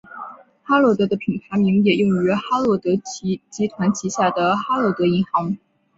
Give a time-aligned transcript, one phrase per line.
[0.63, 5.59] 哈洛德的品牌名也用于哈洛德集团旗下的哈洛德银行。